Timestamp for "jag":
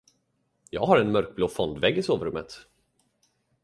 0.69-0.85